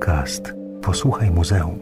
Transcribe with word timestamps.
Podcast 0.00 0.54
Posłuchaj 0.82 1.30
Muzeum. 1.30 1.78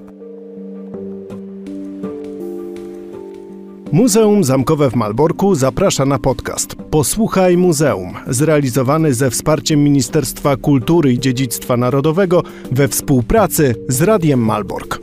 Muzeum 3.92 4.44
Zamkowe 4.44 4.90
w 4.90 4.94
Malborku 4.94 5.54
zaprasza 5.54 6.04
na 6.04 6.19
podcast 6.19 6.74
Posłuchaj 6.74 7.56
Muzeum, 7.56 8.15
zrealizowany 8.26 9.15
ze 9.15 9.30
wsparciem 9.30 9.84
Ministerstwa 9.84 10.56
Kultury 10.56 11.12
i 11.12 11.19
Dziedzictwa 11.19 11.76
Narodowego 11.76 12.42
we 12.72 12.88
współpracy 12.88 13.74
z 13.88 14.02
Radiem 14.02 14.40
Malbork. 14.40 15.00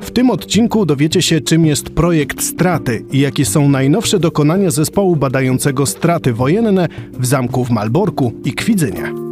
W 0.00 0.10
tym 0.10 0.30
odcinku 0.30 0.86
dowiecie 0.86 1.22
się, 1.22 1.40
czym 1.40 1.66
jest 1.66 1.90
projekt 1.90 2.42
Straty 2.42 3.04
i 3.12 3.20
jakie 3.20 3.44
są 3.44 3.68
najnowsze 3.68 4.18
dokonania 4.18 4.70
zespołu 4.70 5.16
badającego 5.16 5.86
straty 5.86 6.32
wojenne 6.32 6.88
w 7.12 7.26
zamku 7.26 7.64
w 7.64 7.70
Malborku 7.70 8.32
i 8.44 8.52
Kwidzynie. 8.52 9.31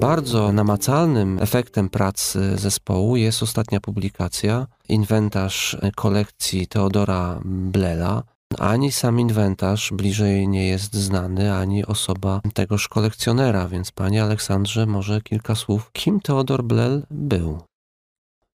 Bardzo 0.00 0.52
namacalnym 0.52 1.38
efektem 1.38 1.88
pracy 1.88 2.56
zespołu 2.56 3.16
jest 3.16 3.42
ostatnia 3.42 3.80
publikacja, 3.80 4.66
inwentarz 4.88 5.76
kolekcji 5.96 6.66
Teodora 6.66 7.40
Blela. 7.44 8.22
Ani 8.58 8.92
sam 8.92 9.20
inwentarz 9.20 9.92
bliżej 9.92 10.48
nie 10.48 10.68
jest 10.68 10.94
znany, 10.94 11.54
ani 11.54 11.86
osoba 11.86 12.40
tegoż 12.54 12.88
kolekcjonera, 12.88 13.68
więc 13.68 13.92
panie 13.92 14.22
Aleksandrze, 14.22 14.86
może 14.86 15.20
kilka 15.20 15.54
słów, 15.54 15.90
kim 15.92 16.20
Teodor 16.20 16.64
Blel 16.64 17.06
był? 17.10 17.67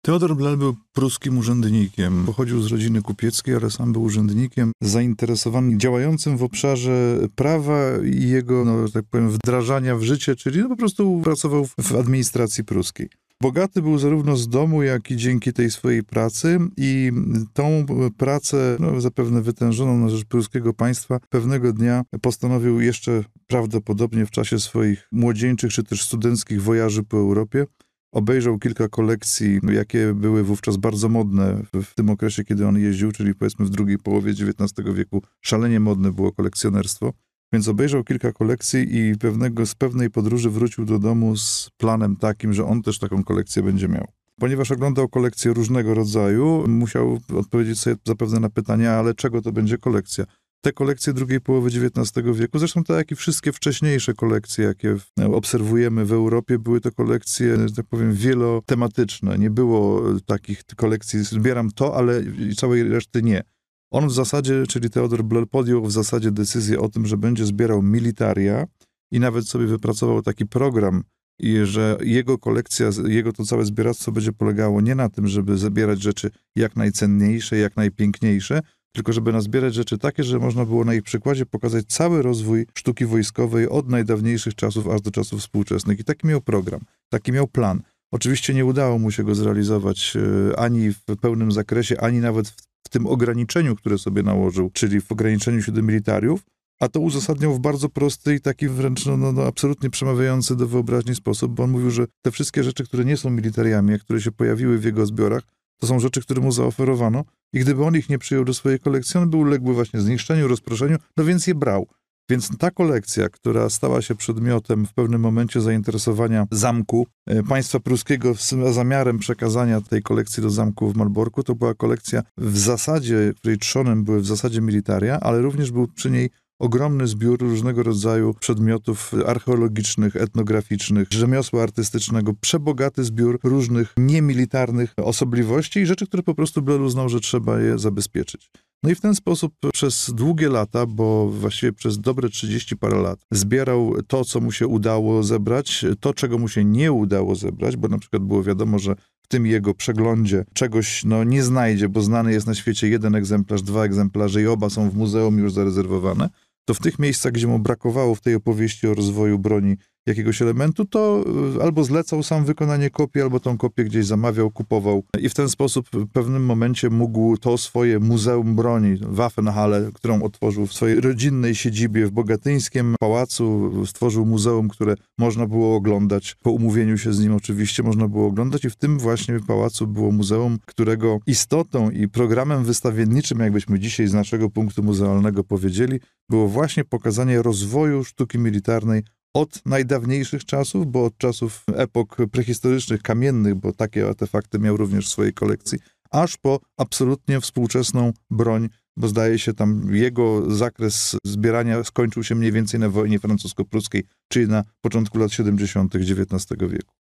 Teodor 0.06 0.36
Blel 0.36 0.58
był 0.58 0.76
pruskim 0.94 1.38
urzędnikiem. 1.38 2.26
Pochodził 2.26 2.62
z 2.62 2.68
rodziny 2.68 3.02
kupieckiej, 3.02 3.56
ale 3.56 3.72
sam 3.72 3.94
był 3.94 4.02
urzędnikiem 4.02 4.72
zainteresowanym, 4.82 5.80
działającym 5.80 6.38
w 6.38 6.44
obszarze 6.44 7.20
prawa 7.36 7.80
i 8.06 8.30
jego, 8.30 8.66
no, 8.66 8.90
tak 8.90 9.06
powiem, 9.10 9.30
wdrażania 9.30 9.96
w 9.96 10.04
życie, 10.04 10.36
czyli 10.36 10.60
no, 10.60 10.70
po 10.70 10.76
prostu 10.76 11.22
pracował 11.24 11.66
w 11.66 11.96
administracji 11.96 12.64
pruskiej. 12.64 13.10
Bogaty 13.42 13.82
był 13.82 13.98
zarówno 13.98 14.38
z 14.38 14.50
domu, 14.50 14.84
jak 14.84 15.12
i 15.12 15.18
dzięki 15.18 15.54
tej 15.54 15.72
swojej 15.72 16.04
pracy 16.04 16.60
i 16.78 17.12
tą 17.54 17.86
pracę, 18.18 18.78
no, 18.80 19.02
zapewne 19.02 19.42
wytężoną 19.42 19.98
na 19.98 20.10
rzecz 20.10 20.26
pruskiego 20.26 20.74
państwa, 20.74 21.20
pewnego 21.30 21.74
dnia 21.74 22.04
postanowił 22.22 22.82
jeszcze 22.82 23.24
prawdopodobnie 23.48 24.26
w 24.26 24.32
czasie 24.32 24.60
swoich 24.60 25.08
młodzieńczych 25.12 25.74
czy 25.74 25.84
też 25.84 26.04
studenckich 26.04 26.62
wojaży 26.62 27.04
po 27.04 27.18
Europie 27.18 27.66
obejrzał 28.14 28.60
kilka 28.60 28.90
kolekcji, 28.90 29.60
jakie 29.74 30.14
były 30.14 30.44
wówczas 30.44 30.78
bardzo 30.78 31.10
modne 31.10 31.62
w 31.74 31.96
tym 31.96 32.10
okresie, 32.10 32.44
kiedy 32.44 32.68
on 32.68 32.78
jeździł, 32.78 33.12
czyli 33.12 33.36
powiedzmy 33.36 33.66
w 33.66 33.70
drugiej 33.70 33.98
połowie 33.98 34.32
XIX 34.32 34.72
wieku. 34.94 35.22
Szalenie 35.42 35.80
modne 35.80 36.12
było 36.12 36.32
kolekcjonerstwo. 36.32 37.14
Więc 37.54 37.68
obejrzał 37.68 38.04
kilka 38.04 38.32
kolekcji 38.32 38.98
i 38.98 39.18
pewnego, 39.18 39.66
z 39.66 39.76
pewnej 39.76 40.10
podróży 40.10 40.50
wrócił 40.50 40.86
do 40.86 41.00
domu 41.00 41.38
z 41.38 41.70
planem 41.78 42.16
takim, 42.16 42.54
że 42.54 42.66
on 42.66 42.82
też 42.82 43.00
taką 43.00 43.24
kolekcję 43.24 43.64
będzie 43.64 43.88
miał. 43.88 44.08
Ponieważ 44.40 44.72
oglądał 44.72 45.10
kolekcje 45.10 45.54
różnego 45.54 45.94
rodzaju, 45.94 46.68
musiał 46.68 47.20
odpowiedzieć 47.36 47.80
sobie 47.80 47.96
zapewne 48.06 48.40
na 48.40 48.50
pytanie, 48.50 48.92
ale 48.92 49.14
czego 49.14 49.42
to 49.42 49.52
będzie 49.52 49.78
kolekcja? 49.78 50.26
Te 50.64 50.74
kolekcje 50.74 51.14
drugiej 51.14 51.42
połowy 51.42 51.70
XIX 51.70 52.26
wieku, 52.34 52.60
zresztą 52.60 52.84
tak 52.84 52.98
jak 52.98 53.12
i 53.12 53.16
wszystkie 53.16 53.52
wcześniejsze 53.52 54.14
kolekcje, 54.14 54.66
jakie 54.66 54.98
obserwujemy 55.34 56.06
w 56.06 56.12
Europie, 56.14 56.60
były 56.60 56.82
to 56.82 56.92
kolekcje, 56.92 57.68
że 57.68 57.76
tak 57.76 57.86
powiem, 57.86 58.14
wielotematyczne. 58.14 59.38
Nie 59.38 59.50
było 59.50 60.02
takich 60.26 60.64
kolekcji, 60.76 61.24
zbieram 61.24 61.72
to, 61.72 61.96
ale 61.96 62.22
całej 62.58 62.84
reszty 62.84 63.22
nie. 63.22 63.44
On 63.92 64.08
w 64.08 64.14
zasadzie, 64.14 64.64
czyli 64.68 64.90
Theodor 64.90 65.24
Blel, 65.24 65.48
podjął 65.48 65.86
w 65.86 65.92
zasadzie 65.92 66.32
decyzję 66.32 66.80
o 66.80 66.90
tym, 66.90 67.06
że 67.06 67.18
będzie 67.18 67.46
zbierał 67.46 67.82
militaria 67.82 68.66
i 69.12 69.20
nawet 69.20 69.48
sobie 69.48 69.66
wypracował 69.66 70.22
taki 70.22 70.46
program, 70.46 71.04
i 71.40 71.60
że 71.64 71.98
jego 72.02 72.38
kolekcja, 72.38 72.90
jego 73.08 73.34
to 73.34 73.46
całe 73.46 73.66
zbieractwo 73.66 74.12
będzie 74.12 74.34
polegało 74.34 74.82
nie 74.82 74.96
na 74.96 75.10
tym, 75.10 75.28
żeby 75.28 75.58
zabierać 75.58 76.02
rzeczy 76.02 76.32
jak 76.56 76.76
najcenniejsze, 76.76 77.58
jak 77.58 77.76
najpiękniejsze, 77.76 78.62
tylko 78.96 79.14
żeby 79.14 79.32
nazbierać 79.34 79.74
rzeczy 79.74 79.98
takie, 79.98 80.24
że 80.24 80.40
można 80.40 80.66
było 80.66 80.86
na 80.86 80.94
ich 80.94 81.04
przykładzie 81.04 81.46
pokazać 81.46 81.86
cały 81.86 82.22
rozwój 82.22 82.66
sztuki 82.78 83.06
wojskowej 83.06 83.70
od 83.70 83.90
najdawniejszych 83.90 84.56
czasów 84.56 84.88
aż 84.88 85.02
do 85.02 85.12
czasów 85.12 85.40
współczesnych. 85.40 86.00
I 86.00 86.04
taki 86.04 86.28
miał 86.28 86.42
program, 86.42 86.82
taki 87.10 87.32
miał 87.32 87.48
plan. 87.48 87.82
Oczywiście 88.12 88.54
nie 88.54 88.66
udało 88.66 89.00
mu 89.00 89.12
się 89.12 89.24
go 89.24 89.36
zrealizować 89.36 90.14
e, 90.16 90.60
ani 90.60 90.92
w 90.92 91.18
pełnym 91.22 91.52
zakresie, 91.52 92.02
ani 92.02 92.20
nawet 92.20 92.48
w, 92.48 92.90
tym 92.90 93.08
ograniczeniu, 93.08 93.76
które 93.76 93.98
sobie 93.98 94.24
nałożył, 94.24 94.70
czyli 94.74 95.02
w 95.02 95.12
ograniczeniu 95.12 95.62
do 95.68 95.82
militariów, 95.82 96.42
a 96.80 96.88
to 96.88 97.00
uzasadniał 97.00 97.54
w 97.54 97.60
bardzo 97.60 97.90
prosty 97.90 98.36
i 98.36 98.42
taki 98.42 98.68
wręcz 98.68 99.06
no, 99.06 99.18
no, 99.18 99.32
no, 99.32 99.46
absolutnie 99.46 99.90
przemawiający 99.90 100.56
do 100.56 100.68
wyobraźni 100.68 101.16
sposób, 101.16 101.52
bo 101.52 101.64
on 101.64 101.72
mówił, 101.72 101.92
że 101.92 102.06
te 102.22 102.32
wszystkie 102.32 102.64
rzeczy, 102.64 102.84
które 102.84 103.06
nie 103.06 103.18
są 103.18 103.30
militariami, 103.30 103.94
a 103.94 103.98
które 103.98 104.22
się 104.22 104.32
pojawiły 104.32 104.78
w 104.78 104.84
jego 104.84 105.06
zbiorach, 105.06 105.44
to 105.78 105.88
są 105.88 106.00
rzeczy, 106.00 106.22
które 106.22 106.42
mu 106.42 106.52
zaoferowano 106.52 107.24
i 107.54 107.60
gdyby 107.60 107.86
on 107.86 107.96
ich 107.96 108.10
nie 108.10 108.20
przyjął 108.20 108.46
do 108.46 108.54
swojej 108.54 108.80
kolekcji, 108.80 109.20
on 109.20 109.30
był 109.30 109.40
uległy 109.40 109.74
właśnie 109.74 110.02
zniszczeniu, 110.02 110.48
rozproszeniu, 110.48 110.98
no 111.18 111.24
więc 111.24 111.48
je 111.48 111.56
brał. 111.56 111.88
Więc 112.30 112.58
ta 112.58 112.72
kolekcja, 112.72 113.30
która 113.30 113.70
stała 113.70 114.02
się 114.02 114.16
przedmiotem 114.16 114.86
w 114.86 114.94
pewnym 114.94 115.22
momencie 115.22 115.62
zainteresowania 115.62 116.48
zamku 116.52 117.08
e, 117.28 117.44
państwa 117.44 117.80
pruskiego 117.80 118.36
z 118.36 118.56
zamiarem 118.74 119.20
przekazania 119.20 119.82
tej 119.82 120.02
kolekcji 120.02 120.44
do 120.44 120.50
zamku 120.50 120.90
w 120.90 120.96
Malborku, 120.96 121.44
to 121.44 121.56
była 121.56 121.74
kolekcja 121.74 122.22
w 122.38 122.58
zasadzie, 122.58 123.34
której 123.38 123.58
trzonem 123.58 124.04
były 124.04 124.22
w 124.22 124.26
zasadzie 124.26 124.62
militaria, 124.62 125.20
ale 125.20 125.42
również 125.42 125.72
był 125.72 125.88
przy 125.88 126.12
niej 126.12 126.30
ogromny 126.60 127.08
zbiór 127.08 127.40
różnego 127.40 127.84
rodzaju 127.84 128.34
przedmiotów 128.34 129.12
archeologicznych, 129.26 130.16
etnograficznych, 130.16 131.08
rzemiosła 131.12 131.64
artystycznego, 131.64 132.34
przebogaty 132.34 133.04
zbiór 133.04 133.40
różnych 133.44 133.94
niemilitarnych 133.98 134.94
osobliwości 134.98 135.80
i 135.80 135.86
rzeczy, 135.86 136.08
które 136.08 136.24
po 136.24 136.36
prostu 136.36 136.62
Blel 136.62 136.82
uznał, 136.82 137.10
że 137.10 137.20
trzeba 137.20 137.60
je 137.60 137.80
zabezpieczyć. 137.80 138.50
No 138.84 138.90
i 138.90 138.96
w 138.96 139.02
ten 139.02 139.16
sposób 139.16 139.54
przez 139.74 140.12
długie 140.14 140.50
lata, 140.50 140.86
bo 140.86 141.30
właściwie 141.30 141.74
przez 141.74 142.00
dobre 142.00 142.30
30 142.30 142.78
parę 142.78 143.02
lat, 143.02 143.20
zbierał 143.32 143.94
to, 144.08 144.26
co 144.26 144.42
mu 144.42 144.52
się 144.52 144.68
udało 144.68 145.24
zebrać, 145.24 145.86
to, 146.00 146.14
czego 146.14 146.38
mu 146.38 146.48
się 146.48 146.66
nie 146.66 146.92
udało 146.92 147.36
zebrać, 147.36 147.78
bo 147.78 147.88
na 147.88 147.98
przykład 147.98 148.24
było 148.24 148.44
wiadomo, 148.44 148.80
że 148.80 148.96
w 149.22 149.28
tym 149.28 149.46
jego 149.46 149.74
przeglądzie 149.74 150.46
czegoś 150.54 151.04
no, 151.06 151.24
nie 151.24 151.44
znajdzie, 151.44 151.90
bo 151.90 152.02
znany 152.02 152.32
jest 152.32 152.48
na 152.48 152.56
świecie 152.56 152.88
jeden 152.88 153.16
egzemplarz, 153.16 153.62
dwa 153.62 153.84
egzemplarze 153.84 154.42
i 154.42 154.48
oba 154.48 154.70
są 154.70 154.90
w 154.90 154.96
muzeum 154.96 155.38
już 155.38 155.54
zarezerwowane 155.54 156.30
to 156.66 156.74
w 156.74 156.80
tych 156.80 157.00
miejscach, 157.00 157.32
gdzie 157.32 157.48
mu 157.48 157.60
brakowało 157.60 158.16
w 158.16 158.22
tej 158.22 158.36
opowieści 158.36 158.88
o 158.88 158.94
rozwoju 158.94 159.40
broni 159.40 159.78
jakiegoś 160.06 160.42
elementu, 160.42 160.86
to 160.86 161.24
e, 161.60 161.64
albo 161.64 161.84
zlecał 161.84 162.24
sam 162.24 162.46
wykonanie 162.46 162.90
kopii, 162.90 163.22
albo 163.22 163.40
tą 163.40 163.58
kopię 163.58 163.84
gdzieś 163.84 164.06
zamawiał, 164.06 164.52
kupował. 164.52 165.04
I 165.20 165.30
w 165.30 165.34
ten 165.34 165.50
sposób 165.50 165.90
w 165.94 166.08
pewnym 166.08 166.46
momencie 166.46 166.90
mógł 166.90 167.38
to 167.38 167.58
swoje 167.58 168.00
Muzeum 168.00 168.56
Broni, 168.56 168.98
Waffenhalle, 169.02 169.92
którą 169.94 170.24
otworzył 170.24 170.68
w 170.68 170.74
swojej 170.74 171.02
rodzinnej 171.02 171.56
siedzibie 171.56 172.06
w 172.06 172.12
Bogatyńskim 172.12 172.96
pałacu, 173.00 173.72
stworzył 173.86 174.26
muzeum, 174.26 174.70
które 174.70 174.96
można 175.18 175.48
było 175.48 175.76
oglądać, 175.76 176.36
po 176.44 176.52
umówieniu 176.52 176.98
się 176.98 177.14
z 177.14 177.20
nim 177.20 177.34
oczywiście 177.34 177.84
można 177.84 178.08
było 178.08 178.28
oglądać 178.28 178.66
i 178.66 178.70
w 178.70 178.76
tym 178.76 179.00
właśnie 179.00 179.40
pałacu 179.48 179.88
było 179.88 180.12
muzeum, 180.12 180.58
którego 180.66 181.20
istotą 181.28 181.90
i 181.90 182.08
programem 182.08 182.64
wystawienniczym, 182.64 183.40
jakbyśmy 183.40 183.80
dzisiaj 183.80 184.08
z 184.08 184.14
naszego 184.14 184.50
punktu 184.50 184.84
muzealnego 184.84 185.44
powiedzieli, 185.44 186.00
było 186.30 186.48
właśnie 186.48 186.86
pokazanie 186.86 187.42
rozwoju 187.42 188.04
sztuki 188.04 188.40
militarnej 188.40 189.04
od 189.34 189.66
najdawniejszych 189.66 190.46
czasów, 190.46 190.92
bo 190.92 191.06
od 191.06 191.18
czasów 191.18 191.64
epok 191.76 192.18
prehistorycznych, 192.32 193.02
kamiennych, 193.02 193.56
bo 193.56 193.74
takie 193.74 194.08
artefakty 194.08 194.60
miał 194.60 194.78
również 194.78 195.08
w 195.08 195.10
swojej 195.10 195.34
kolekcji, 195.34 195.80
aż 196.12 196.38
po 196.38 196.60
absolutnie 196.78 197.42
współczesną 197.42 198.12
broń, 198.30 198.70
bo 198.98 199.08
zdaje 199.08 199.40
się 199.40 199.54
tam 199.54 199.96
jego 199.96 200.56
zakres 200.56 201.18
zbierania 201.26 201.84
skończył 201.84 202.24
się 202.24 202.36
mniej 202.36 202.52
więcej 202.52 202.80
na 202.80 202.90
wojnie 202.90 203.20
francusko-pruskiej, 203.20 204.04
czyli 204.28 204.48
na 204.48 204.64
początku 204.82 205.18
lat 205.18 205.32
70. 205.32 205.96
XIX 205.96 206.46
wieku. 206.60 206.94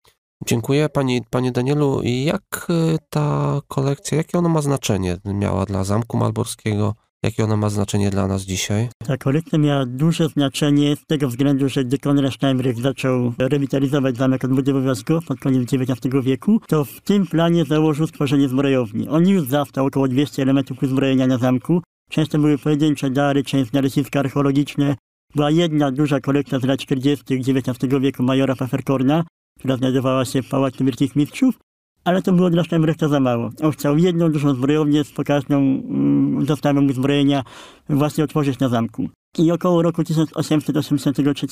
Dziękuję 0.45 0.89
Pani, 0.89 1.21
Panie 1.29 1.51
Danielu. 1.51 2.01
Jak 2.03 2.68
y, 2.69 2.97
ta 3.09 3.59
kolekcja, 3.68 4.18
jakie 4.18 4.38
ona 4.38 4.50
ma 4.50 4.62
znaczenie 4.62 5.18
miała 5.25 5.65
dla 5.65 5.83
Zamku 5.83 6.18
Malborskiego? 6.18 6.95
Jakie 7.24 7.44
ona 7.44 7.58
ma 7.58 7.70
znaczenie 7.70 8.10
dla 8.10 8.28
nas 8.28 8.42
dzisiaj? 8.42 8.90
Ta 9.08 9.18
kolekcja 9.18 9.60
miała 9.60 9.86
duże 9.86 10.30
znaczenie 10.30 10.96
z 10.96 11.06
tego 11.06 11.28
względu, 11.28 11.70
że 11.70 11.86
gdy 11.86 11.98
Konrad 11.98 12.34
Steinbrück 12.34 12.81
zaczął 12.81 13.34
rewitalizować 13.38 14.18
zamek 14.18 14.44
odbudowywacz 14.46 15.04
go 15.04 15.22
pod 15.22 15.40
koniec 15.40 15.74
XIX 15.74 16.24
wieku, 16.24 16.62
to 16.68 16.86
w 16.86 17.02
tym 17.02 17.28
planie 17.28 17.66
założył 17.66 18.08
stworzenie 18.08 18.50
zbrojowni. 18.50 19.10
On 19.10 19.28
już 19.28 19.48
zastał 19.48 19.86
około 19.86 20.08
200 20.08 20.42
elementów 20.42 20.84
uzbrojenia 20.84 21.28
na 21.28 21.38
zamku. 21.38 21.81
Często 22.10 22.40
były 22.40 22.58
pojedyncze 22.58 23.10
dary, 23.10 23.44
często 23.44 23.70
znaleziska 23.70 24.20
archeologiczne. 24.20 24.96
Była 25.36 25.52
jedna 25.52 25.92
duża 25.92 26.20
kolekcja 26.20 26.60
z 26.60 26.64
lat 26.64 26.80
40. 26.80 27.24
XIX 27.34 28.02
wieku 28.02 28.24
majora 28.24 28.56
Pfefferkorna, 28.56 29.24
która 29.60 29.78
znajdowała 29.78 30.25
się 30.25 30.42
w 30.42 30.50
Pałacu 30.50 30.86
Wielkich 30.86 31.16
Mistrzów, 31.16 31.56
ale 32.05 32.21
to 32.21 32.33
było 32.33 32.50
dla 32.50 32.63
Steinbrechta 32.63 33.07
za 33.07 33.19
mało. 33.19 33.50
On 33.61 33.71
chciał 33.71 33.97
jedną 33.97 34.31
dużą 34.31 34.55
zbrojownię 34.55 35.03
z 35.03 35.11
pokaźną 35.11 35.57
mm, 35.57 36.45
dostawą 36.45 36.85
uzbrojenia 36.85 37.44
właśnie 37.89 38.23
otworzyć 38.23 38.59
na 38.59 38.69
zamku. 38.69 39.09
i 39.38 39.51
około 39.51 39.81
roku 39.81 40.03
1883 40.03 41.47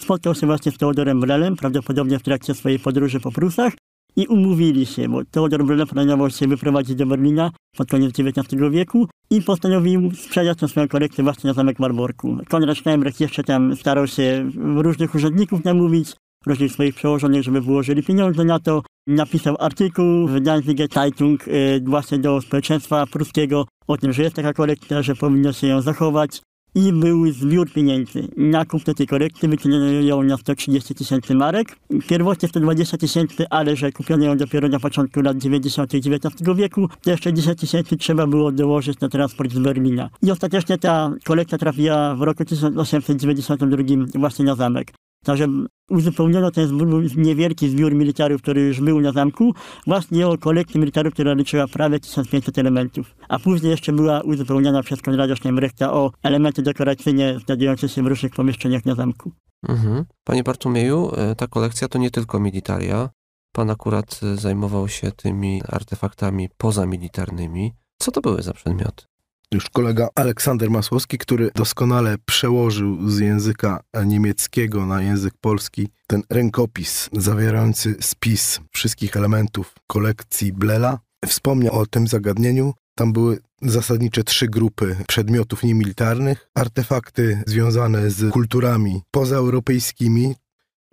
spotkał 0.00 0.34
się 0.34 0.46
właśnie 0.46 0.72
z 0.72 0.78
Teodorem 0.78 1.20
Brelem, 1.20 1.56
prawdopodobnie 1.56 2.18
w 2.18 2.22
trakcie 2.22 2.54
swojej 2.54 2.78
podróży 2.78 3.20
po 3.20 3.32
Prusach 3.32 3.72
i 4.16 4.26
umówili 4.26 4.86
się, 4.86 5.08
bo 5.08 5.24
Teodor 5.24 5.64
Brele 5.64 5.86
planował 5.86 6.30
się 6.30 6.48
wyprowadzić 6.48 6.96
do 6.96 7.06
Berlina 7.06 7.50
pod 7.76 7.90
koniec 7.90 8.20
XIX 8.20 8.62
wieku 8.70 9.06
i 9.30 9.42
postanowił 9.42 10.10
sprzedać 10.14 10.58
tę 10.58 10.68
swoją 10.68 10.88
kolekcję 10.88 11.24
właśnie 11.24 11.48
na 11.48 11.54
zamek 11.54 11.78
Marborku. 11.78 12.38
Konrad 12.48 12.78
Steinbrecht 12.78 13.20
jeszcze 13.20 13.44
tam 13.44 13.76
starał 13.76 14.06
się 14.06 14.50
różnych 14.56 15.14
urzędników 15.14 15.64
namówić, 15.64 16.12
różnych 16.46 16.72
swoich 16.72 16.94
przełożonych, 16.94 17.42
żeby 17.42 17.60
wyłożyli 17.60 18.02
pieniądze 18.02 18.44
na 18.44 18.58
to. 18.58 18.82
Napisał 19.06 19.56
artykuł 19.58 20.28
w 20.28 20.40
Danziger 20.40 20.88
Zeitung 20.94 21.48
y, 21.48 21.80
właśnie 21.84 22.18
do 22.18 22.40
społeczeństwa 22.40 23.06
pruskiego 23.06 23.66
o 23.86 23.96
tym, 23.96 24.12
że 24.12 24.22
jest 24.22 24.36
taka 24.36 24.52
kolekcja, 24.52 25.02
że 25.02 25.14
powinno 25.14 25.52
się 25.52 25.66
ją 25.66 25.80
zachować. 25.80 26.42
I 26.74 26.92
był 26.92 27.32
zbiór 27.32 27.72
pieniędzy. 27.72 28.28
Na 28.36 28.64
kupno 28.64 28.94
tej 28.94 29.06
kolekcji 29.06 29.48
wyceniono 29.48 29.86
ją 29.86 30.22
na 30.22 30.36
130 30.36 30.94
tysięcy 30.94 31.34
marek. 31.34 31.76
Pierwotnie 32.08 32.48
120 32.48 32.98
tysięcy, 32.98 33.46
ale 33.50 33.76
że 33.76 33.92
kupiono 33.92 34.24
ją 34.24 34.36
dopiero 34.36 34.68
na 34.68 34.80
początku 34.80 35.20
lat 35.20 35.38
90. 35.38 35.94
XIX 35.94 36.34
wieku, 36.56 36.88
to 37.02 37.10
jeszcze 37.10 37.32
10 37.32 37.60
tysięcy 37.60 37.96
trzeba 37.96 38.26
było 38.26 38.52
dołożyć 38.52 39.00
na 39.00 39.08
transport 39.08 39.52
z 39.52 39.58
Berlina. 39.58 40.10
I 40.22 40.30
ostatecznie 40.30 40.78
ta 40.78 41.12
kolekcja 41.24 41.58
trafiła 41.58 42.14
w 42.14 42.22
roku 42.22 42.44
1892 42.44 44.04
właśnie 44.14 44.44
na 44.44 44.54
zamek. 44.54 44.92
Także 45.26 45.46
uzupełniono 45.90 46.50
ten 46.50 46.78
niewielki 47.16 47.68
zbiór 47.68 47.94
militarów, 47.94 48.42
który 48.42 48.60
już 48.60 48.80
był 48.80 49.00
na 49.00 49.12
zamku, 49.12 49.54
właśnie 49.86 50.28
o 50.28 50.38
kolekcję 50.38 50.80
militarów, 50.80 51.12
która 51.12 51.34
liczyła 51.34 51.66
prawie 51.66 52.00
1500 52.00 52.58
elementów. 52.58 53.14
A 53.28 53.38
później 53.38 53.70
jeszcze 53.70 53.92
była 53.92 54.20
uzupełniona 54.20 54.82
przez 54.82 55.02
Konrada 55.02 55.36
Steinbrechta 55.36 55.92
o 55.92 56.12
elementy 56.22 56.62
dekoracyjne 56.62 57.38
znajdujące 57.38 57.88
się 57.88 58.02
w 58.02 58.06
różnych 58.06 58.32
pomieszczeniach 58.32 58.84
na 58.84 58.94
zamku. 58.94 59.32
Mhm. 59.68 60.04
Panie 60.24 60.42
Bartłomieju, 60.42 61.10
e, 61.16 61.34
ta 61.34 61.46
kolekcja 61.46 61.88
to 61.88 61.98
nie 61.98 62.10
tylko 62.10 62.40
militaria. 62.40 63.10
Pan 63.52 63.70
akurat 63.70 64.20
e, 64.22 64.36
zajmował 64.36 64.88
się 64.88 65.12
tymi 65.12 65.62
artefaktami 65.68 66.48
pozamilitarnymi. 66.56 67.72
Co 67.98 68.10
to 68.10 68.20
były 68.20 68.42
za 68.42 68.52
przedmioty? 68.52 69.04
Już 69.52 69.70
kolega 69.70 70.08
Aleksander 70.14 70.70
Masłowski, 70.70 71.18
który 71.18 71.50
doskonale 71.54 72.16
przełożył 72.24 73.10
z 73.10 73.18
języka 73.18 73.80
niemieckiego 74.06 74.86
na 74.86 75.02
język 75.02 75.34
polski 75.40 75.88
ten 76.06 76.22
rękopis 76.30 77.08
zawierający 77.12 77.94
spis 78.00 78.60
wszystkich 78.72 79.16
elementów 79.16 79.74
kolekcji 79.86 80.52
Blela. 80.52 80.98
Wspomniał 81.26 81.74
o 81.74 81.86
tym 81.86 82.06
zagadnieniu. 82.06 82.74
Tam 82.94 83.12
były 83.12 83.38
zasadnicze 83.62 84.24
trzy 84.24 84.46
grupy 84.46 84.96
przedmiotów 85.08 85.62
niemilitarnych, 85.62 86.50
artefakty 86.54 87.42
związane 87.46 88.10
z 88.10 88.32
kulturami 88.32 89.02
pozaeuropejskimi, 89.10 90.34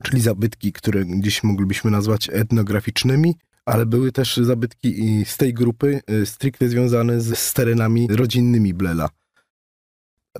czyli 0.03 0.21
zabytki, 0.21 0.73
które 0.73 1.03
dziś 1.19 1.43
moglibyśmy 1.43 1.91
nazwać 1.91 2.29
etnograficznymi, 2.33 3.35
ale 3.65 3.85
były 3.85 4.11
też 4.11 4.37
zabytki 4.37 5.23
z 5.25 5.37
tej 5.37 5.53
grupy 5.53 6.01
y, 6.09 6.25
stricte 6.25 6.69
związane 6.69 7.21
z, 7.21 7.37
z 7.37 7.53
terenami 7.53 8.07
rodzinnymi 8.11 8.73
Blela. 8.73 9.09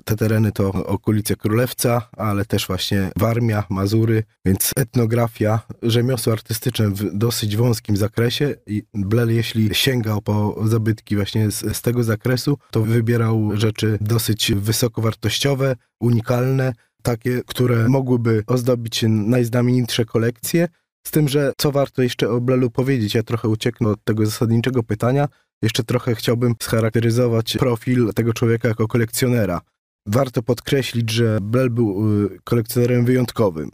Te 0.04 0.16
tereny 0.16 0.52
to 0.52 0.72
okolice 0.72 1.36
Królewca, 1.36 2.08
ale 2.16 2.44
też 2.44 2.66
właśnie 2.66 3.10
Warmia, 3.16 3.64
Mazury, 3.70 4.22
więc 4.44 4.72
etnografia, 4.76 5.60
rzemiosło 5.82 6.32
artystyczne 6.32 6.88
w 6.88 7.18
dosyć 7.18 7.56
wąskim 7.56 7.96
zakresie 7.96 8.54
i 8.66 8.82
Blel, 8.94 9.34
jeśli 9.34 9.74
sięgał 9.74 10.22
po 10.22 10.56
zabytki 10.64 11.16
właśnie 11.16 11.50
z, 11.50 11.76
z 11.76 11.82
tego 11.82 12.04
zakresu, 12.04 12.58
to 12.70 12.82
wybierał 12.82 13.50
rzeczy 13.54 13.98
dosyć 14.00 14.52
wysokowartościowe, 14.54 15.76
unikalne, 16.00 16.72
takie, 17.02 17.42
które 17.46 17.88
mogłyby 17.88 18.44
ozdobić 18.46 19.04
najznamienitsze 19.08 20.04
kolekcje, 20.04 20.68
z 21.06 21.10
tym, 21.10 21.28
że 21.28 21.52
co 21.56 21.72
warto 21.72 22.02
jeszcze 22.02 22.30
o 22.30 22.40
Blelu 22.40 22.70
powiedzieć, 22.70 23.14
ja 23.14 23.22
trochę 23.22 23.48
ucieknę 23.48 23.88
od 23.88 24.04
tego 24.04 24.26
zasadniczego 24.26 24.82
pytania. 24.82 25.28
Jeszcze 25.62 25.84
trochę 25.84 26.14
chciałbym 26.14 26.54
scharakteryzować 26.62 27.56
profil 27.58 28.12
tego 28.14 28.32
człowieka 28.32 28.68
jako 28.68 28.88
kolekcjonera. 28.88 29.60
Warto 30.06 30.42
podkreślić, 30.42 31.10
że 31.10 31.38
Blel 31.42 31.70
był 31.70 32.22
y, 32.24 32.38
kolekcjonerem 32.44 33.04
wyjątkowym. 33.04 33.70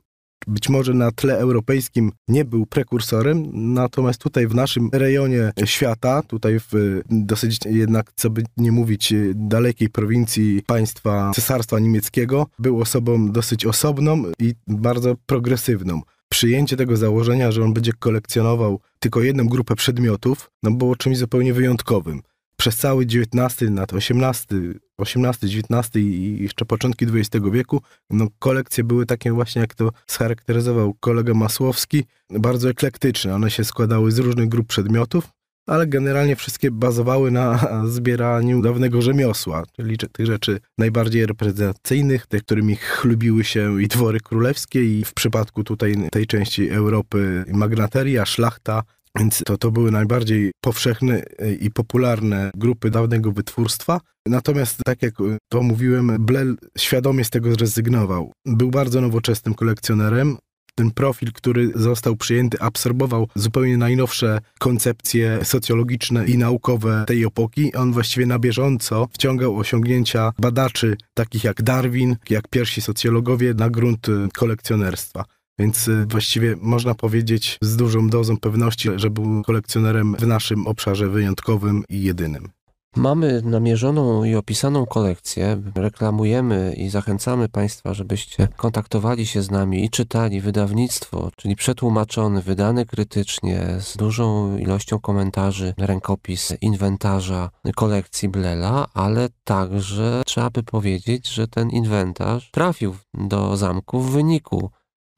Być 0.47 0.69
może 0.69 0.95
na 0.95 1.11
tle 1.11 1.39
europejskim 1.39 2.13
nie 2.29 2.45
był 2.45 2.67
prekursorem, 2.67 3.51
natomiast 3.53 4.21
tutaj 4.21 4.47
w 4.47 4.55
naszym 4.55 4.91
rejonie 4.93 5.53
świata, 5.65 6.23
tutaj 6.23 6.61
w 6.61 7.01
dosyć 7.11 7.59
jednak, 7.67 8.13
co 8.17 8.31
by 8.31 8.43
nie 8.57 8.73
mówić, 8.73 9.15
dalekiej 9.35 9.89
prowincji 9.89 10.63
państwa 10.67 11.31
cesarstwa 11.35 11.79
niemieckiego, 11.79 12.47
był 12.59 12.81
osobą 12.81 13.33
dosyć 13.33 13.67
osobną 13.67 14.23
i 14.39 14.55
bardzo 14.67 15.15
progresywną 15.27 16.01
przyjęcie 16.33 16.77
tego 16.77 16.97
założenia, 16.97 17.53
że 17.53 17.65
on 17.65 17.75
będzie 17.75 17.93
kolekcjonował 17.93 18.81
tylko 18.99 19.21
jedną 19.23 19.49
grupę 19.49 19.77
przedmiotów, 19.77 20.51
no 20.63 20.71
było 20.71 20.97
czymś 20.97 21.19
zupełnie 21.19 21.55
wyjątkowym. 21.55 22.23
Przez 22.57 22.77
cały 22.77 23.05
XIX, 23.05 23.71
nawet 23.71 23.93
XVIII, 23.93 24.75
XVIII, 24.99 25.59
XIX 25.59 25.97
i 25.97 26.39
jeszcze 26.41 26.65
początki 26.65 27.07
XX 27.15 27.47
wieku, 27.53 27.83
no 28.11 28.27
kolekcje 28.39 28.85
były 28.85 29.07
takie 29.07 29.33
właśnie, 29.33 29.61
jak 29.61 29.75
to 29.75 29.91
scharakteryzował 30.07 30.95
kolega 30.95 31.35
Masłowski, 31.35 32.05
bardzo 32.31 32.71
eklektyczne. 32.71 33.35
One 33.35 33.51
się 33.51 33.65
składały 33.65 34.13
z 34.13 34.19
różnych 34.19 34.49
grup 34.49 34.67
przedmiotów, 34.67 35.29
ale 35.71 35.87
generalnie 35.87 36.37
wszystkie 36.37 36.71
bazowały 36.71 37.31
na 37.31 37.67
zbieraniu 37.97 38.63
dawnego 38.63 39.03
rzemiosła, 39.03 39.65
czyli 39.77 39.99
tych 40.13 40.27
rzeczy 40.27 40.61
najbardziej 40.79 41.27
reprezentacyjnych, 41.27 42.27
tych, 42.27 42.43
którymi 42.43 42.77
chlubiły 42.77 43.45
się 43.45 43.83
i 43.83 43.89
dwory 43.89 44.21
królewskie 44.21 44.99
i 44.99 45.05
w 45.05 45.15
przypadku 45.15 45.65
tutaj 45.65 45.95
tej 46.13 46.27
części 46.27 46.71
Europy 46.71 47.45
magnateria, 47.53 48.27
szlachta, 48.27 48.83
więc 49.19 49.43
to, 49.47 49.59
to 49.59 49.71
były 49.71 49.91
najbardziej 49.91 50.53
powszechne 50.61 51.23
i 51.61 51.71
popularne 51.71 52.51
grupy 52.55 52.91
dawnego 52.91 53.33
wytwórstwa. 53.33 54.01
Natomiast, 54.27 54.81
tak 54.85 55.03
jak 55.03 55.15
to 55.49 55.63
mówiłem, 55.63 56.17
Blel 56.19 56.57
świadomie 56.79 57.25
z 57.25 57.31
tego 57.31 57.53
zrezygnował. 57.53 58.33
Był 58.47 58.71
bardzo 58.71 59.01
nowoczesnym 59.01 59.55
kolekcjonerem, 59.55 60.37
ten 60.81 60.91
profil, 60.91 61.33
który 61.33 61.73
został 61.75 62.17
przyjęty, 62.17 62.61
absorbował 62.61 63.29
zupełnie 63.35 63.77
najnowsze 63.77 64.41
koncepcje 64.59 65.45
socjologiczne 65.45 66.27
i 66.27 66.39
naukowe 66.39 67.05
tej 67.07 67.25
epoki. 67.25 67.75
On 67.75 67.93
właściwie 67.93 68.27
na 68.27 68.39
bieżąco 68.39 69.09
wciągał 69.13 69.59
osiągnięcia 69.59 70.33
badaczy, 70.39 70.97
takich 71.15 71.45
jak 71.45 71.63
Darwin, 71.63 72.17
jak 72.31 72.49
pierwsi 72.49 72.81
socjologowie, 72.81 73.55
na 73.55 73.71
grunt 73.71 74.07
kolekcjonerstwa. 74.35 75.25
Więc 75.59 75.89
y, 75.89 76.07
właściwie 76.07 76.57
można 76.61 76.95
powiedzieć 76.95 77.59
z 77.63 77.77
dużą 77.77 78.09
dozą 78.09 78.37
pewności, 78.37 78.89
że 78.97 79.11
był 79.11 79.43
kolekcjonerem 79.43 80.17
w 80.19 80.27
naszym 80.27 80.67
obszarze 80.67 81.09
wyjątkowym 81.09 81.85
i 81.89 82.03
jedynym. 82.03 82.49
Mamy 82.97 83.43
namierzoną 83.45 84.25
i 84.25 84.35
opisaną 84.35 84.87
kolekcję. 84.87 85.63
Reklamujemy 85.75 86.75
i 86.77 86.89
zachęcamy 86.89 87.49
Państwa, 87.49 87.95
żebyście 87.95 88.49
kontaktowali 88.57 89.27
się 89.27 89.43
z 89.43 89.51
nami 89.51 89.85
i 89.85 89.91
czytali 89.91 90.41
wydawnictwo, 90.41 91.31
czyli 91.37 91.57
przetłumaczony, 91.57 92.43
wydany 92.43 92.87
krytycznie, 92.87 93.67
z 93.81 93.97
dużą 93.97 94.57
ilością 94.57 94.99
komentarzy, 95.01 95.75
rękopis 95.79 96.53
inwentarza 96.61 97.51
kolekcji 97.77 98.29
Blela, 98.29 98.87
ale 98.95 99.29
także 99.45 100.23
trzeba 100.27 100.51
by 100.51 100.63
powiedzieć, 100.63 101.29
że 101.29 101.49
ten 101.49 101.71
inwentarz 101.71 102.51
trafił 102.51 102.97
do 103.15 103.57
zamku 103.57 104.01
w 104.01 104.11
wyniku 104.11 104.71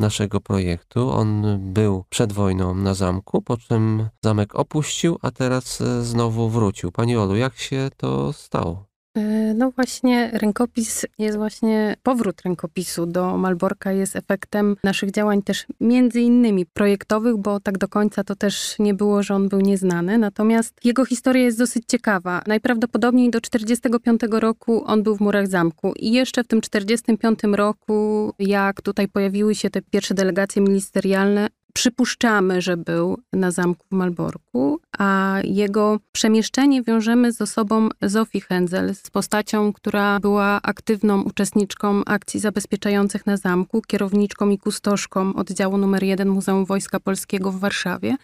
naszego 0.02 0.40
projektu. 0.40 1.10
On 1.10 1.58
był 1.72 2.04
przed 2.08 2.32
wojną 2.32 2.74
na 2.74 2.94
zamku, 2.94 3.42
po 3.42 3.56
czym 3.56 4.08
zamek 4.24 4.54
opuścił, 4.54 5.18
a 5.22 5.30
teraz 5.30 5.80
e, 5.80 6.02
znowu 6.02 6.48
wrócił. 6.48 6.92
Pani 6.92 7.16
Olu, 7.16 7.36
jak 7.36 7.56
się 7.56 7.90
to 7.96 8.32
stało? 8.32 8.91
E, 9.14 9.54
no 9.54 9.70
właśnie, 9.70 10.30
rękopis 10.32 11.06
jest 11.18 11.36
właśnie, 11.36 11.96
powrót 12.02 12.42
rękopisu 12.42 13.06
do 13.06 13.36
Malborka 13.36 13.92
jest 13.92 14.16
efektem 14.16 14.76
naszych 14.84 15.10
działań 15.10 15.42
też 15.42 15.66
między 15.80 16.20
innymi 16.20 16.66
projektowych, 16.66 17.36
bo 17.36 17.60
tak 17.60 17.78
do 17.78 17.88
końca 17.88 18.24
to 18.24 18.36
też 18.36 18.78
nie 18.78 18.94
było, 18.94 19.22
że 19.22 19.34
on 19.34 19.48
był 19.48 19.60
nieznany. 19.60 20.18
Natomiast 20.18 20.74
jego 20.84 21.04
historia 21.04 21.42
jest 21.42 21.58
dosyć 21.58 21.84
ciekawa. 21.88 22.42
Najprawdopodobniej 22.46 23.30
do 23.30 23.40
45 23.40 24.20
roku 24.30 24.84
on 24.86 25.02
był 25.02 25.16
w 25.16 25.20
murach 25.20 25.46
zamku 25.46 25.92
i 25.96 26.12
jeszcze 26.12 26.44
w 26.44 26.46
tym 26.46 26.60
45 26.60 27.38
roku, 27.52 28.32
jak 28.38 28.82
tutaj 28.82 29.08
pojawiły 29.08 29.54
się 29.54 29.70
te 29.70 29.82
pierwsze 29.82 30.14
delegacje 30.14 30.62
ministerialne, 30.62 31.48
Przypuszczamy, 31.72 32.62
że 32.62 32.76
był 32.76 33.18
na 33.32 33.50
zamku 33.50 33.86
w 33.90 33.94
Malborku, 33.94 34.80
a 34.98 35.38
jego 35.44 36.00
przemieszczenie 36.12 36.82
wiążemy 36.82 37.32
z 37.32 37.40
osobą 37.40 37.88
Zofii 38.02 38.40
Henzel, 38.40 38.94
z 38.94 39.10
postacią, 39.10 39.72
która 39.72 40.20
była 40.20 40.60
aktywną 40.62 41.22
uczestniczką 41.22 42.04
akcji 42.06 42.40
zabezpieczających 42.40 43.26
na 43.26 43.36
zamku, 43.36 43.82
kierowniczką 43.82 44.50
i 44.50 44.58
kustoszką 44.58 45.34
oddziału 45.34 45.78
numer 45.78 46.02
1 46.02 46.28
Muzeum 46.28 46.64
Wojska 46.64 47.00
Polskiego 47.00 47.52
w 47.52 47.58
Warszawie. 47.58 48.16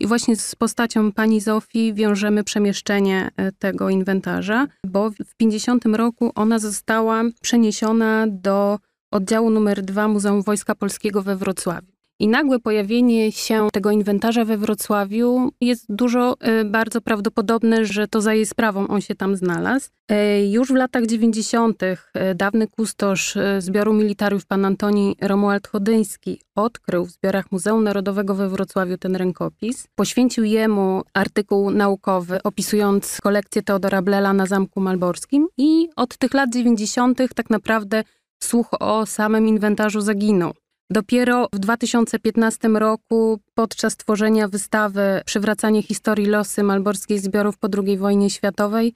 I 0.00 0.06
właśnie 0.06 0.36
z 0.36 0.54
postacią 0.54 1.12
pani 1.12 1.40
Zofii 1.40 1.94
wiążemy 1.94 2.44
przemieszczenie 2.44 3.30
e, 3.36 3.52
tego 3.52 3.90
inwentarza, 3.90 4.66
bo 4.84 5.10
w 5.10 5.34
50 5.36 5.84
roku 5.84 6.32
ona 6.34 6.58
została 6.58 7.22
przeniesiona 7.40 8.26
do 8.28 8.78
oddziału 9.10 9.50
numer 9.50 9.82
2 9.82 10.08
Muzeum 10.08 10.42
Wojska 10.42 10.74
Polskiego 10.74 11.22
we 11.22 11.36
Wrocławiu. 11.36 11.95
I 12.18 12.28
nagłe 12.28 12.58
pojawienie 12.58 13.32
się 13.32 13.68
tego 13.72 13.90
inwentarza 13.90 14.44
we 14.44 14.56
Wrocławiu 14.56 15.52
jest 15.60 15.84
dużo 15.88 16.34
y, 16.60 16.64
bardzo 16.64 17.00
prawdopodobne, 17.00 17.84
że 17.84 18.08
to 18.08 18.20
za 18.20 18.34
jej 18.34 18.46
sprawą 18.46 18.88
on 18.88 19.00
się 19.00 19.14
tam 19.14 19.36
znalazł. 19.36 19.90
Y, 20.12 20.46
już 20.50 20.72
w 20.72 20.74
latach 20.74 21.06
90. 21.06 21.82
Y, 21.82 21.96
dawny 22.34 22.68
kustosz 22.68 23.38
zbioru 23.58 23.92
militariów 23.92 24.46
pan 24.46 24.64
Antoni 24.64 25.16
Romuald 25.20 25.68
Chodyński 25.68 26.40
odkrył 26.54 27.04
w 27.06 27.10
zbiorach 27.10 27.52
Muzeum 27.52 27.84
Narodowego 27.84 28.34
we 28.34 28.48
Wrocławiu 28.48 28.98
ten 28.98 29.16
rękopis. 29.16 29.86
Poświęcił 29.94 30.44
jemu 30.44 31.02
artykuł 31.14 31.70
naukowy 31.70 32.42
opisując 32.42 33.20
kolekcję 33.20 33.62
Teodora 33.62 34.02
Blela 34.02 34.32
na 34.32 34.46
Zamku 34.46 34.80
Malborskim 34.80 35.48
i 35.56 35.88
od 35.96 36.18
tych 36.18 36.34
lat 36.34 36.50
90. 36.52 37.18
tak 37.34 37.50
naprawdę 37.50 38.04
słuch 38.42 38.68
o 38.80 39.06
samym 39.06 39.48
inwentarzu 39.48 40.00
zaginął. 40.00 40.52
Dopiero 40.90 41.48
w 41.52 41.58
2015 41.58 42.68
roku, 42.68 43.40
podczas 43.54 43.96
tworzenia 43.96 44.48
wystawy 44.48 45.22
Przywracanie 45.26 45.82
historii 45.82 46.26
losy 46.26 46.62
malborskich 46.62 47.20
zbiorów 47.20 47.58
po 47.58 47.68
II 47.86 47.98
wojnie 47.98 48.30
światowej, 48.30 48.94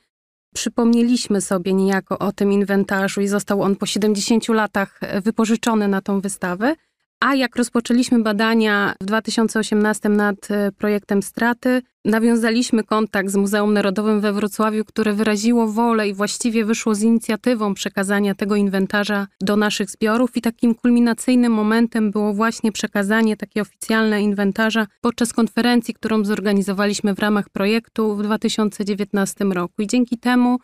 przypomnieliśmy 0.55 1.41
sobie 1.41 1.73
niejako 1.73 2.19
o 2.19 2.33
tym 2.33 2.53
inwentarzu 2.53 3.21
i 3.21 3.29
został 3.29 3.63
on 3.63 3.77
po 3.77 3.87
70 3.87 4.49
latach 4.49 5.01
wypożyczony 5.23 5.89
na 5.89 6.01
tą 6.01 6.21
wystawę. 6.21 6.75
A 7.21 7.35
jak 7.35 7.57
rozpoczęliśmy 7.57 8.23
badania 8.23 8.95
w 9.01 9.05
2018 9.05 10.09
nad 10.09 10.51
e, 10.51 10.73
projektem 10.73 11.23
Straty, 11.23 11.83
nawiązaliśmy 12.05 12.85
kontakt 12.85 13.31
z 13.31 13.37
Muzeum 13.37 13.73
Narodowym 13.73 14.21
we 14.21 14.33
Wrocławiu, 14.33 14.85
które 14.85 15.13
wyraziło 15.13 15.67
wolę 15.67 16.09
i 16.09 16.15
właściwie 16.15 16.65
wyszło 16.65 16.95
z 16.95 17.03
inicjatywą 17.03 17.75
przekazania 17.75 18.35
tego 18.35 18.57
inwentarza 18.57 19.27
do 19.41 19.57
naszych 19.57 19.91
zbiorów. 19.91 20.37
I 20.37 20.41
takim 20.41 20.75
kulminacyjnym 20.75 21.53
momentem 21.53 22.11
było 22.11 22.35
właśnie 22.35 22.73
przekazanie 22.73 23.37
takie 23.37 23.61
oficjalne 23.61 24.23
inwentarza 24.23 24.87
podczas 25.01 25.33
konferencji, 25.33 25.95
którą 25.95 26.25
zorganizowaliśmy 26.25 27.15
w 27.15 27.19
ramach 27.19 27.49
projektu 27.49 28.17
w 28.17 28.23
2019 28.23 29.45
roku. 29.45 29.83
I 29.83 29.87
dzięki 29.87 30.19
temu 30.19 30.59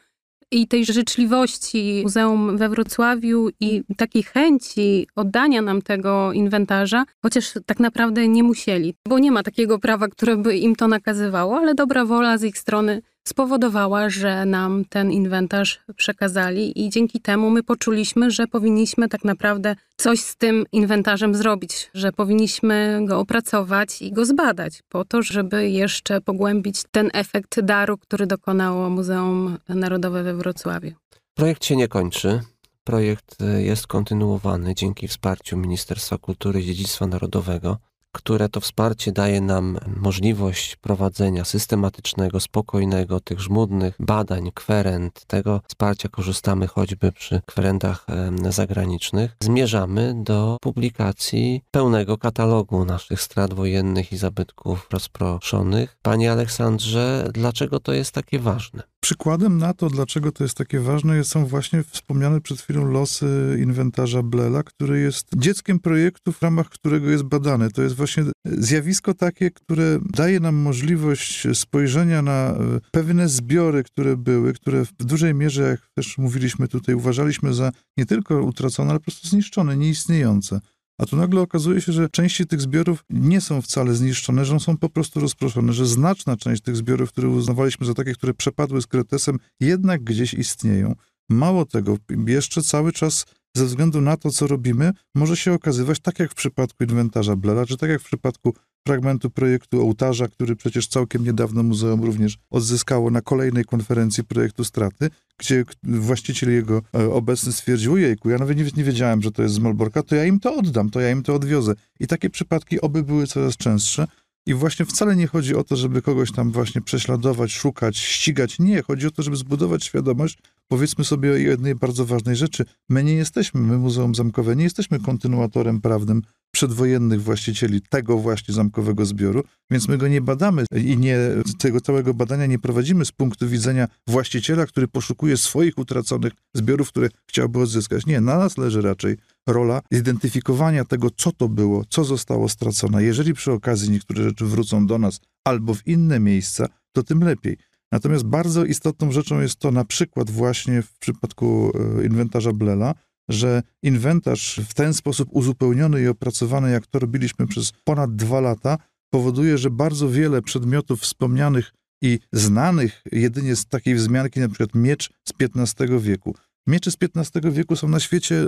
i 0.50 0.68
tej 0.68 0.84
życzliwości 0.84 2.00
Muzeum 2.02 2.56
we 2.56 2.68
Wrocławiu 2.68 3.48
i 3.60 3.82
takiej 3.96 4.22
chęci 4.22 5.06
oddania 5.16 5.62
nam 5.62 5.82
tego 5.82 6.32
inwentarza, 6.32 7.04
chociaż 7.22 7.54
tak 7.66 7.80
naprawdę 7.80 8.28
nie 8.28 8.42
musieli, 8.42 8.94
bo 9.08 9.18
nie 9.18 9.32
ma 9.32 9.42
takiego 9.42 9.78
prawa, 9.78 10.08
które 10.08 10.36
by 10.36 10.56
im 10.56 10.76
to 10.76 10.88
nakazywało, 10.88 11.56
ale 11.56 11.74
dobra 11.74 12.04
wola 12.04 12.38
z 12.38 12.44
ich 12.44 12.58
strony 12.58 13.02
spowodowała, 13.28 14.10
że 14.10 14.46
nam 14.46 14.84
ten 14.84 15.12
inwentarz 15.12 15.80
przekazali 15.96 16.84
i 16.84 16.90
dzięki 16.90 17.20
temu 17.20 17.50
my 17.50 17.62
poczuliśmy, 17.62 18.30
że 18.30 18.46
powinniśmy 18.46 19.08
tak 19.08 19.24
naprawdę 19.24 19.76
coś 19.96 20.20
z 20.20 20.36
tym 20.36 20.64
inwentarzem 20.72 21.34
zrobić, 21.34 21.90
że 21.94 22.12
powinniśmy 22.12 23.00
go 23.04 23.20
opracować 23.20 24.02
i 24.02 24.12
go 24.12 24.24
zbadać 24.24 24.82
po 24.88 25.04
to, 25.04 25.22
żeby 25.22 25.70
jeszcze 25.70 26.20
pogłębić 26.20 26.82
ten 26.90 27.10
efekt 27.12 27.60
daru, 27.60 27.98
który 27.98 28.26
dokonało 28.26 28.90
Muzeum 28.90 29.58
Narodowe 29.68 30.22
we 30.22 30.34
Wrocławiu. 30.34 30.92
Projekt 31.34 31.64
się 31.64 31.76
nie 31.76 31.88
kończy. 31.88 32.40
Projekt 32.84 33.36
jest 33.58 33.86
kontynuowany 33.86 34.74
dzięki 34.74 35.08
wsparciu 35.08 35.56
Ministerstwa 35.56 36.18
Kultury 36.18 36.60
i 36.60 36.64
Dziedzictwa 36.64 37.06
Narodowego 37.06 37.78
które 38.16 38.48
to 38.48 38.60
wsparcie 38.60 39.12
daje 39.12 39.40
nam 39.40 39.78
możliwość 39.96 40.76
prowadzenia 40.76 41.44
systematycznego, 41.44 42.40
spokojnego, 42.40 43.20
tych 43.20 43.40
żmudnych 43.40 43.94
badań, 43.98 44.50
kwerent. 44.54 45.24
Tego 45.26 45.60
wsparcia 45.68 46.08
korzystamy 46.08 46.66
choćby 46.66 47.12
przy 47.12 47.40
kwerentach 47.46 48.06
zagranicznych. 48.48 49.36
Zmierzamy 49.42 50.14
do 50.16 50.56
publikacji 50.60 51.62
pełnego 51.70 52.18
katalogu 52.18 52.84
naszych 52.84 53.20
strat 53.20 53.54
wojennych 53.54 54.12
i 54.12 54.16
zabytków 54.16 54.88
rozproszonych. 54.90 55.98
Panie 56.02 56.32
Aleksandrze, 56.32 57.28
dlaczego 57.32 57.80
to 57.80 57.92
jest 57.92 58.12
takie 58.12 58.38
ważne? 58.38 58.82
Przykładem 59.06 59.58
na 59.58 59.74
to, 59.74 59.90
dlaczego 59.90 60.32
to 60.32 60.44
jest 60.44 60.56
takie 60.56 60.80
ważne, 60.80 61.24
są 61.24 61.46
właśnie 61.46 61.82
wspomniane 61.82 62.40
przed 62.40 62.60
chwilą 62.60 62.90
losy 62.90 63.58
inwentarza 63.62 64.22
Blela, 64.22 64.62
który 64.62 65.00
jest 65.00 65.28
dzieckiem 65.36 65.80
projektu, 65.80 66.32
w 66.32 66.42
ramach 66.42 66.68
którego 66.68 67.10
jest 67.10 67.22
badany. 67.22 67.70
To 67.70 67.82
jest 67.82 67.94
właśnie 67.94 68.24
zjawisko 68.44 69.14
takie, 69.14 69.50
które 69.50 69.98
daje 70.04 70.40
nam 70.40 70.54
możliwość 70.54 71.46
spojrzenia 71.54 72.22
na 72.22 72.50
e, 72.50 72.80
pewne 72.90 73.28
zbiory, 73.28 73.84
które 73.84 74.16
były, 74.16 74.52
które 74.52 74.84
w 74.84 74.92
dużej 74.92 75.34
mierze, 75.34 75.62
jak 75.62 75.80
też 75.94 76.18
mówiliśmy 76.18 76.68
tutaj, 76.68 76.94
uważaliśmy 76.94 77.54
za 77.54 77.72
nie 77.96 78.06
tylko 78.06 78.42
utracone, 78.42 78.90
ale 78.90 78.98
po 78.98 79.04
prostu 79.04 79.28
zniszczone, 79.28 79.76
nieistniejące. 79.76 80.60
A 80.98 81.06
tu 81.06 81.16
nagle 81.16 81.40
okazuje 81.40 81.80
się, 81.80 81.92
że 81.92 82.08
części 82.08 82.46
tych 82.46 82.60
zbiorów 82.60 83.04
nie 83.10 83.40
są 83.40 83.62
wcale 83.62 83.94
zniszczone, 83.94 84.44
że 84.44 84.60
są 84.60 84.76
po 84.76 84.88
prostu 84.88 85.20
rozproszone, 85.20 85.72
że 85.72 85.86
znaczna 85.86 86.36
część 86.36 86.62
tych 86.62 86.76
zbiorów, 86.76 87.12
które 87.12 87.28
uznawaliśmy 87.28 87.86
za 87.86 87.94
takie, 87.94 88.12
które 88.12 88.34
przepadły 88.34 88.82
z 88.82 88.86
kretesem, 88.86 89.38
jednak 89.60 90.04
gdzieś 90.04 90.34
istnieją. 90.34 90.94
Mało 91.30 91.64
tego, 91.64 91.96
jeszcze 92.26 92.62
cały 92.62 92.92
czas 92.92 93.26
ze 93.56 93.64
względu 93.64 94.00
na 94.00 94.16
to, 94.16 94.30
co 94.30 94.46
robimy, 94.46 94.92
może 95.14 95.36
się 95.36 95.52
okazywać, 95.52 96.00
tak 96.00 96.18
jak 96.18 96.30
w 96.32 96.34
przypadku 96.34 96.84
inwentarza 96.84 97.36
Blela, 97.36 97.66
czy 97.66 97.76
tak 97.76 97.90
jak 97.90 98.00
w 98.00 98.04
przypadku 98.04 98.54
fragmentu 98.86 99.30
projektu 99.30 99.82
ołtarza, 99.82 100.28
który 100.28 100.56
przecież 100.56 100.88
całkiem 100.88 101.24
niedawno 101.24 101.62
muzeum 101.62 102.04
również 102.04 102.38
odzyskało 102.50 103.10
na 103.10 103.20
kolejnej 103.20 103.64
konferencji 103.64 104.24
projektu 104.24 104.64
Straty, 104.64 105.10
gdzie 105.38 105.64
właściciel 105.82 106.52
jego 106.52 106.82
e, 106.94 107.10
obecny 107.12 107.52
stwierdził, 107.52 107.96
jejku, 107.96 108.30
ja 108.30 108.38
nawet 108.38 108.76
nie, 108.76 108.84
wiedziałem, 108.84 109.22
że 109.22 109.32
to 109.32 109.42
jest 109.42 109.54
z 109.54 109.58
Malborka, 109.58 110.02
to 110.02 110.14
ja 110.16 110.24
im 110.24 110.40
to 110.40 110.56
oddam, 110.56 110.90
to 110.90 111.00
ja 111.00 111.10
im 111.10 111.22
to 111.22 111.34
odwiozę. 111.34 111.74
I 112.00 112.06
takie 112.06 112.30
przypadki 112.30 112.80
oby 112.80 113.02
były 113.02 113.26
coraz 113.26 113.56
częstsze. 113.56 114.06
I 114.46 114.54
właśnie 114.54 114.86
wcale 114.86 115.16
nie 115.16 115.26
chodzi 115.26 115.54
o 115.54 115.64
to, 115.64 115.76
żeby 115.76 116.02
kogoś 116.02 116.32
tam 116.32 116.52
właśnie 116.52 116.80
prześladować, 116.80 117.52
szukać, 117.52 117.98
ścigać. 117.98 118.58
Nie, 118.58 118.82
chodzi 118.82 119.06
o 119.06 119.10
to, 119.10 119.22
żeby 119.22 119.36
zbudować 119.36 119.84
świadomość. 119.84 120.38
Powiedzmy 120.68 121.04
sobie 121.04 121.30
o 121.32 121.34
jednej 121.34 121.74
bardzo 121.74 122.06
ważnej 122.06 122.36
rzeczy. 122.36 122.64
My 122.88 123.04
nie 123.04 123.14
jesteśmy, 123.14 123.60
my 123.60 123.78
Muzeum 123.78 124.14
Zamkowe, 124.14 124.56
nie 124.56 124.64
jesteśmy 124.64 125.00
kontynuatorem 125.00 125.80
prawnym 125.80 126.22
przedwojennych 126.50 127.22
właścicieli 127.22 127.80
tego 127.80 128.18
właśnie 128.18 128.54
zamkowego 128.54 129.06
zbioru, 129.06 129.44
więc 129.70 129.88
my 129.88 129.98
go 129.98 130.08
nie 130.08 130.20
badamy 130.20 130.64
i 130.76 130.96
nie, 130.96 131.18
tego 131.58 131.80
całego 131.80 132.14
badania 132.14 132.46
nie 132.46 132.58
prowadzimy 132.58 133.04
z 133.04 133.12
punktu 133.12 133.48
widzenia 133.48 133.88
właściciela, 134.06 134.66
który 134.66 134.88
poszukuje 134.88 135.36
swoich 135.36 135.78
utraconych 135.78 136.32
zbiorów, 136.54 136.88
które 136.88 137.08
chciałby 137.26 137.58
odzyskać. 137.58 138.06
Nie, 138.06 138.20
na 138.20 138.38
nas 138.38 138.58
leży 138.58 138.82
raczej 138.82 139.16
rola 139.46 139.80
zidentyfikowania 139.90 140.84
tego, 140.84 141.10
co 141.10 141.32
to 141.32 141.48
było, 141.48 141.84
co 141.88 142.04
zostało 142.04 142.48
stracone. 142.48 143.02
Jeżeli 143.02 143.34
przy 143.34 143.52
okazji 143.52 143.90
niektóre 143.90 144.22
rzeczy 144.22 144.44
wrócą 144.44 144.86
do 144.86 144.98
nas 144.98 145.20
albo 145.44 145.74
w 145.74 145.86
inne 145.86 146.20
miejsca, 146.20 146.68
to 146.92 147.02
tym 147.02 147.20
lepiej. 147.20 147.56
Natomiast 147.92 148.24
bardzo 148.24 148.64
istotną 148.64 149.12
rzeczą 149.12 149.40
jest 149.40 149.56
to 149.56 149.70
na 149.70 149.84
przykład 149.84 150.30
właśnie 150.30 150.82
w 150.82 150.98
przypadku 150.98 151.72
e, 152.00 152.06
inwentarza 152.06 152.52
Blela, 152.52 152.94
że 153.28 153.62
inwentarz 153.82 154.60
w 154.68 154.74
ten 154.74 154.94
sposób 154.94 155.28
uzupełniony 155.32 156.02
i 156.02 156.08
opracowany, 156.08 156.70
jak 156.70 156.86
to 156.86 156.98
robiliśmy 156.98 157.46
przez 157.46 157.72
ponad 157.84 158.16
dwa 158.16 158.40
lata, 158.40 158.78
powoduje, 159.10 159.58
że 159.58 159.70
bardzo 159.70 160.08
wiele 160.08 160.42
przedmiotów 160.42 161.00
wspomnianych 161.00 161.72
i 162.02 162.18
znanych 162.32 163.02
jedynie 163.12 163.56
z 163.56 163.66
takiej 163.66 163.94
wzmianki, 163.94 164.40
na 164.40 164.48
przykład 164.48 164.74
miecz 164.74 165.10
z 165.24 165.32
XV 165.40 166.00
wieku. 166.00 166.34
Miecze 166.66 166.90
z 166.90 166.96
XV 167.16 167.52
wieku 167.52 167.76
są 167.76 167.88
na 167.88 168.00
świecie, 168.00 168.46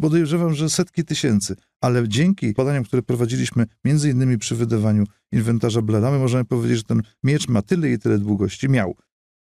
podejrzewam, 0.00 0.54
że 0.54 0.70
setki 0.70 1.04
tysięcy, 1.04 1.56
ale 1.80 2.08
dzięki 2.08 2.52
badaniom, 2.52 2.84
które 2.84 3.02
prowadziliśmy 3.02 3.66
między 3.84 4.10
innymi 4.10 4.38
przy 4.38 4.54
wydawaniu 4.56 5.04
inwentarza 5.32 5.82
Bleda, 5.82 6.10
my 6.10 6.18
możemy 6.18 6.44
powiedzieć, 6.44 6.78
że 6.78 6.84
ten 6.84 7.02
miecz 7.24 7.48
ma 7.48 7.62
tyle 7.62 7.90
i 7.90 7.98
tyle 7.98 8.18
długości, 8.18 8.68
miał. 8.68 8.96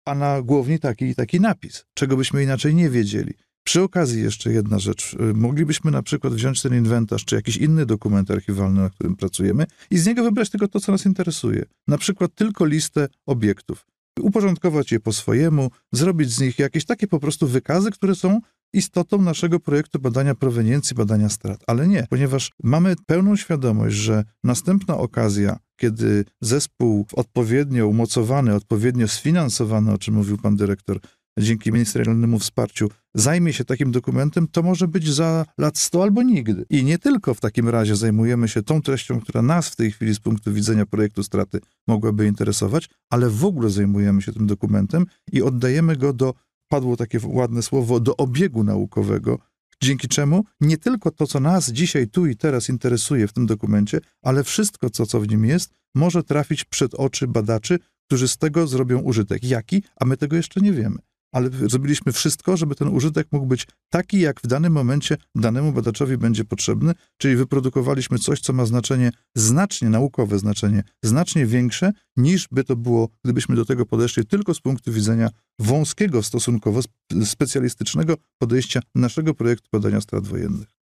A 0.07 0.15
na 0.15 0.43
głowni 0.43 0.79
taki 0.79 1.05
i 1.05 1.15
taki 1.15 1.41
napis, 1.41 1.85
czego 1.95 2.17
byśmy 2.17 2.43
inaczej 2.43 2.75
nie 2.75 2.91
wiedzieli. 2.91 3.35
Przy 3.65 3.83
okazji 3.83 4.23
jeszcze 4.23 4.53
jedna 4.53 4.79
rzecz. 4.79 5.15
Y, 5.15 5.35
moglibyśmy 5.35 5.91
na 5.91 6.03
przykład 6.03 6.35
wziąć 6.35 6.63
ten 6.63 6.75
inwentarz, 6.75 7.25
czy 7.25 7.35
jakiś 7.35 7.57
inny 7.57 7.87
dokument 7.87 8.31
archiwalny, 8.31 8.81
na 8.81 8.91
którym 8.91 9.17
pracujemy 9.17 9.67
i 9.91 9.99
z 9.99 10.07
niego 10.07 10.23
wybrać 10.23 10.51
tylko 10.51 10.69
to, 10.69 10.81
co 10.81 10.93
nas 10.93 11.07
interesuje. 11.07 11.65
Na 11.89 11.99
przykład 11.99 12.35
tylko 12.35 12.65
listę 12.65 13.09
obiektów. 13.27 13.87
Uporządkować 14.21 14.93
je 14.93 15.01
po 15.01 15.13
swojemu, 15.13 15.71
zrobić 15.93 16.31
z 16.31 16.41
nich 16.41 16.59
jakieś 16.59 16.85
takie 16.85 17.07
po 17.07 17.21
prostu 17.21 17.47
wykazy, 17.47 17.91
które 17.91 18.15
są 18.15 18.41
istotą 18.73 19.23
naszego 19.23 19.61
projektu 19.61 19.99
badania 19.99 20.35
proweniencji, 20.35 20.97
badania 20.97 21.29
strat. 21.29 21.61
Ale 21.67 21.89
nie, 21.89 22.07
ponieważ 22.11 22.51
mamy 22.63 22.95
pełną 23.07 23.37
świadomość, 23.37 23.97
że 23.97 24.25
następna 24.45 24.97
okazja, 24.97 25.59
kiedy 25.77 26.25
zespół 26.41 27.07
odpowiednio 27.13 27.89
umocowany, 27.89 28.55
odpowiednio 28.55 29.09
sfinansowany, 29.09 29.93
o 29.93 29.99
czym 29.99 30.15
mówił 30.15 30.39
pan 30.39 30.57
dyrektor, 30.57 31.01
dzięki 31.39 31.73
ministerialnemu 31.73 32.39
wsparciu 32.39 32.89
zajmie 33.15 33.53
się 33.53 33.65
takim 33.65 33.93
dokumentem, 33.93 34.49
to 34.49 34.63
może 34.63 34.89
być 34.89 35.13
za 35.13 35.47
lat 35.59 35.79
100 35.79 36.03
albo 36.03 36.23
nigdy. 36.23 36.67
I 36.71 36.85
nie 36.85 36.99
tylko 36.99 37.35
w 37.35 37.41
takim 37.41 37.69
razie 37.69 37.97
zajmujemy 37.97 38.49
się 38.49 38.63
tą 38.63 38.83
treścią, 38.83 39.21
która 39.21 39.43
nas 39.43 39.69
w 39.69 39.77
tej 39.77 39.93
chwili 39.93 40.15
z 40.15 40.21
punktu 40.21 40.53
widzenia 40.53 40.87
projektu 40.87 41.23
straty 41.23 41.61
mogłaby 41.87 42.27
interesować, 42.27 42.89
ale 43.11 43.31
w 43.31 43.45
ogóle 43.45 43.71
zajmujemy 43.71 44.23
się 44.23 44.33
tym 44.33 44.47
dokumentem 44.47 45.07
i 45.33 45.43
oddajemy 45.43 45.97
go 45.97 46.13
do, 46.13 46.35
padło 46.69 46.97
takie 46.97 47.19
ładne 47.25 47.63
słowo, 47.63 48.01
do 48.01 48.17
obiegu 48.17 48.65
naukowego, 48.65 49.39
dzięki 49.83 50.09
czemu 50.09 50.45
nie 50.61 50.79
tylko 50.79 51.11
to, 51.11 51.27
co 51.27 51.41
nas 51.41 51.73
dzisiaj, 51.73 52.09
tu 52.09 52.27
i 52.27 52.37
teraz 52.37 52.69
interesuje 52.69 53.29
w 53.29 53.33
tym 53.33 53.47
dokumencie, 53.47 54.01
ale 54.23 54.45
wszystko, 54.45 54.91
co, 54.91 55.07
co 55.07 55.21
w 55.21 55.29
nim 55.29 55.45
jest, 55.45 55.71
może 55.95 56.23
trafić 56.23 56.65
przed 56.65 56.95
oczy 56.95 57.27
badaczy, 57.27 57.79
którzy 58.07 58.29
z 58.29 58.37
tego 58.37 58.67
zrobią 58.67 58.99
użytek. 58.99 59.45
Jaki? 59.45 59.83
A 59.97 60.05
my 60.05 60.17
tego 60.17 60.37
jeszcze 60.37 60.61
nie 60.61 60.73
wiemy 60.73 60.99
ale 61.35 61.51
zrobiliśmy 61.69 62.13
wszystko, 62.13 62.57
żeby 62.57 62.75
ten 62.75 62.89
użytek 62.89 63.29
mógł 63.33 63.47
być 63.47 63.67
taki, 63.91 64.21
jak 64.21 64.41
w 64.41 64.47
danym 64.47 64.73
momencie 64.73 65.17
danemu 65.35 65.73
badaczowi 65.73 66.19
będzie 66.19 66.45
potrzebny, 66.45 66.93
czyli 67.19 67.37
wyprodukowaliśmy 67.37 68.19
coś, 68.19 68.41
co 68.41 68.53
ma 68.53 68.67
znaczenie 68.67 69.11
znacznie, 69.35 69.91
naukowe 69.91 70.39
znaczenie, 70.39 70.83
znacznie 71.05 71.47
większe, 71.47 71.93
niż 72.17 72.49
by 72.51 72.65
to 72.65 72.77
było, 72.77 73.09
gdybyśmy 73.25 73.57
do 73.57 73.65
tego 73.65 73.87
podeszli 73.87 74.27
tylko 74.27 74.55
z 74.55 74.61
punktu 74.61 74.93
widzenia 74.93 75.29
wąskiego, 75.59 76.23
stosunkowo 76.23 76.81
specjalistycznego 77.25 78.17
podejścia 78.39 78.81
naszego 78.95 79.35
projektu 79.35 79.69
badania 79.73 80.01
strat 80.01 80.27
wojennych. 80.27 80.84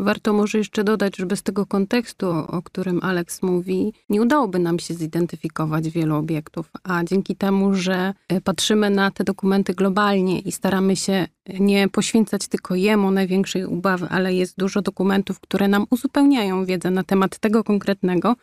Warto 0.00 0.32
może 0.32 0.58
jeszcze 0.58 0.84
dodać, 0.84 1.16
że 1.16 1.26
bez 1.26 1.42
tego 1.42 1.66
kontekstu, 1.66 2.26
o 2.30 2.62
którym 2.62 3.00
Alex 3.02 3.42
mówi, 3.42 3.92
nie 4.08 4.22
udałoby 4.22 4.58
nam 4.58 4.78
się 4.78 4.94
zidentyfikować 4.94 5.88
wielu 5.88 6.16
obiektów, 6.16 6.70
a 6.82 7.04
dzięki 7.04 7.36
temu, 7.36 7.74
że 7.74 8.14
e, 8.28 8.40
patrzymy 8.40 8.90
na 8.90 9.10
te 9.10 9.24
dokumenty 9.24 9.74
globalnie 9.74 10.38
i 10.40 10.52
staramy 10.52 10.96
się 10.96 11.26
nie 11.60 11.88
poświęcać 11.88 12.48
tylko 12.48 12.74
jemu 12.74 13.10
największej 13.10 13.64
ubawy, 13.64 14.06
ale 14.10 14.34
jest 14.34 14.58
dużo 14.58 14.82
dokumentów, 14.82 15.40
które 15.40 15.68
nam 15.68 15.86
uzupełniają 15.90 16.64
wiedzę 16.64 16.90
na 16.90 17.04
temat 17.04 17.38
tego 17.38 17.64
konkretnego, 17.64 18.36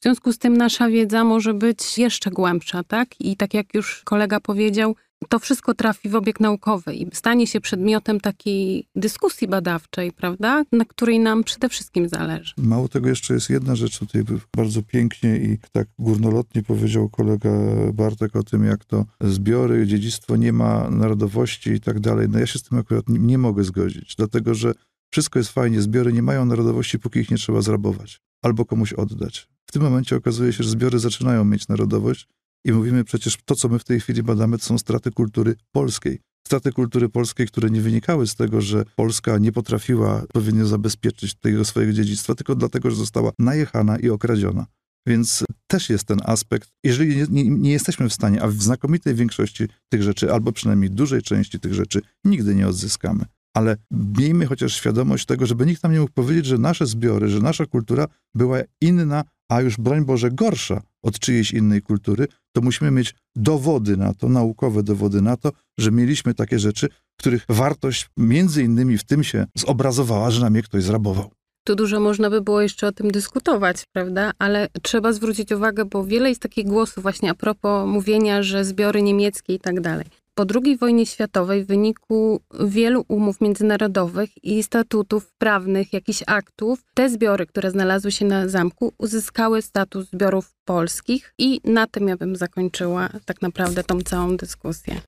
w 0.00 0.02
związku 0.02 0.32
z 0.32 0.38
tym 0.38 0.56
nasza 0.56 0.88
wiedza 0.88 1.24
może 1.24 1.54
być 1.54 1.98
jeszcze 1.98 2.30
głębsza, 2.30 2.84
tak? 2.84 3.20
I 3.20 3.36
tak 3.36 3.54
jak 3.54 3.74
już 3.74 4.02
kolega 4.04 4.40
powiedział, 4.40 4.96
to 5.28 5.38
wszystko 5.38 5.74
trafi 5.74 6.08
w 6.08 6.14
obieg 6.14 6.40
naukowy 6.40 6.94
i 6.94 7.06
stanie 7.12 7.46
się 7.46 7.60
przedmiotem 7.60 8.20
takiej 8.20 8.88
dyskusji 8.96 9.48
badawczej, 9.48 10.12
prawda, 10.12 10.64
na 10.72 10.84
której 10.84 11.20
nam 11.20 11.44
przede 11.44 11.68
wszystkim 11.68 12.08
zależy. 12.08 12.54
Mało 12.56 12.88
tego, 12.88 13.08
jeszcze 13.08 13.34
jest 13.34 13.50
jedna 13.50 13.76
rzecz 13.76 13.98
tutaj 13.98 14.24
bardzo 14.56 14.82
pięknie 14.82 15.36
i 15.36 15.58
tak 15.72 15.88
górnolotnie 15.98 16.62
powiedział 16.62 17.08
kolega 17.08 17.50
Bartek 17.94 18.36
o 18.36 18.42
tym, 18.42 18.64
jak 18.64 18.84
to 18.84 19.04
zbiory, 19.20 19.86
dziedzictwo 19.86 20.36
nie 20.36 20.52
ma 20.52 20.90
narodowości 20.90 21.70
i 21.70 21.80
tak 21.80 22.00
dalej. 22.00 22.28
No 22.28 22.38
ja 22.38 22.46
się 22.46 22.58
z 22.58 22.62
tym 22.62 22.78
akurat 22.78 23.08
nie, 23.08 23.18
nie 23.18 23.38
mogę 23.38 23.64
zgodzić, 23.64 24.14
dlatego 24.16 24.54
że 24.54 24.72
wszystko 25.12 25.38
jest 25.38 25.50
fajnie, 25.50 25.82
zbiory 25.82 26.12
nie 26.12 26.22
mają 26.22 26.44
narodowości, 26.44 26.98
póki 26.98 27.18
ich 27.18 27.30
nie 27.30 27.36
trzeba 27.36 27.62
zrabować 27.62 28.20
albo 28.42 28.64
komuś 28.64 28.92
oddać. 28.92 29.48
W 29.66 29.72
tym 29.72 29.82
momencie 29.82 30.16
okazuje 30.16 30.52
się, 30.52 30.64
że 30.64 30.70
zbiory 30.70 30.98
zaczynają 30.98 31.44
mieć 31.44 31.68
narodowość, 31.68 32.28
i 32.66 32.72
mówimy 32.72 33.04
przecież, 33.04 33.38
to 33.44 33.54
co 33.54 33.68
my 33.68 33.78
w 33.78 33.84
tej 33.84 34.00
chwili 34.00 34.22
badamy, 34.22 34.58
to 34.58 34.64
są 34.64 34.78
straty 34.78 35.10
kultury 35.10 35.54
polskiej. 35.72 36.20
Straty 36.46 36.72
kultury 36.72 37.08
polskiej, 37.08 37.46
które 37.46 37.70
nie 37.70 37.80
wynikały 37.80 38.26
z 38.26 38.34
tego, 38.34 38.60
że 38.60 38.84
Polska 38.96 39.38
nie 39.38 39.52
potrafiła 39.52 40.22
odpowiednio 40.22 40.66
zabezpieczyć 40.66 41.34
tego 41.34 41.64
swojego 41.64 41.92
dziedzictwa, 41.92 42.34
tylko 42.34 42.54
dlatego, 42.54 42.90
że 42.90 42.96
została 42.96 43.32
najechana 43.38 43.98
i 43.98 44.10
okradziona. 44.10 44.66
Więc 45.06 45.44
też 45.66 45.90
jest 45.90 46.04
ten 46.04 46.18
aspekt, 46.24 46.68
jeżeli 46.84 47.16
nie, 47.16 47.26
nie, 47.30 47.50
nie, 47.50 47.70
jesteśmy 47.70 48.08
w 48.08 48.12
stanie, 48.12 48.42
a 48.42 48.48
w 48.48 48.62
znakomitej 48.62 49.14
większości 49.14 49.64
tych 49.88 50.02
rzeczy, 50.02 50.32
albo 50.32 50.52
przynajmniej 50.52 50.90
dużej 50.90 51.22
części 51.22 51.60
tych 51.60 51.74
rzeczy, 51.74 52.00
nigdy 52.24 52.54
nie 52.54 52.68
odzyskamy. 52.68 53.24
Ale 53.56 53.76
miejmy 53.90 54.46
chociaż 54.46 54.76
świadomość 54.76 55.26
tego, 55.26 55.46
żeby 55.46 55.66
nikt 55.66 55.82
nam 55.82 55.92
nie 55.92 56.00
mógł 56.00 56.12
powiedzieć, 56.12 56.46
że 56.46 56.58
nasze 56.58 56.86
zbiory, 56.86 57.28
że 57.28 57.40
nasza 57.40 57.66
kultura 57.66 58.06
była 58.34 58.58
inna 58.80 59.24
a 59.48 59.60
już 59.60 59.76
broń 59.76 60.04
Boże 60.04 60.30
gorsza 60.30 60.82
od 61.02 61.18
czyjejś 61.18 61.52
innej 61.52 61.82
kultury, 61.82 62.26
to 62.52 62.60
musimy 62.60 62.90
mieć 62.90 63.14
dowody 63.36 63.96
na 63.96 64.14
to, 64.14 64.28
naukowe 64.28 64.82
dowody 64.82 65.22
na 65.22 65.36
to, 65.36 65.52
że 65.78 65.90
mieliśmy 65.90 66.34
takie 66.34 66.58
rzeczy, 66.58 66.88
których 67.20 67.44
wartość 67.48 68.08
między 68.16 68.62
innymi 68.62 68.98
w 68.98 69.04
tym 69.04 69.24
się 69.24 69.46
zobrazowała, 69.54 70.30
że 70.30 70.40
nam 70.40 70.54
je 70.54 70.62
ktoś 70.62 70.82
zrabował. 70.82 71.30
Tu 71.66 71.74
dużo 71.74 72.00
można 72.00 72.30
by 72.30 72.40
było 72.40 72.60
jeszcze 72.60 72.86
o 72.86 72.92
tym 72.92 73.10
dyskutować, 73.10 73.84
prawda? 73.92 74.32
Ale 74.38 74.68
trzeba 74.82 75.12
zwrócić 75.12 75.52
uwagę, 75.52 75.84
bo 75.84 76.04
wiele 76.04 76.28
jest 76.28 76.42
takich 76.42 76.66
głosów 76.66 77.02
właśnie 77.02 77.30
a 77.30 77.34
propos 77.34 77.88
mówienia, 77.88 78.42
że 78.42 78.64
zbiory 78.64 79.02
niemieckie 79.02 79.54
i 79.54 79.58
tak 79.58 79.80
dalej. 79.80 80.06
Po 80.38 80.44
II 80.54 80.76
wojnie 80.76 81.06
światowej 81.06 81.64
w 81.64 81.66
wyniku 81.66 82.40
wielu 82.60 83.04
umów 83.08 83.40
międzynarodowych 83.40 84.44
i 84.44 84.62
statutów 84.62 85.32
prawnych, 85.38 85.92
jakichś 85.92 86.22
aktów, 86.26 86.84
te 86.94 87.10
zbiory, 87.10 87.46
które 87.46 87.70
znalazły 87.70 88.12
się 88.12 88.24
na 88.24 88.48
zamku, 88.48 88.92
uzyskały 88.98 89.62
status 89.62 90.10
zbiorów 90.10 90.54
polskich 90.64 91.34
i 91.38 91.60
na 91.64 91.86
tym 91.86 92.08
ja 92.08 92.16
bym 92.16 92.36
zakończyła 92.36 93.08
tak 93.24 93.42
naprawdę 93.42 93.84
tą 93.84 94.00
całą 94.02 94.36
dyskusję. 94.36 95.00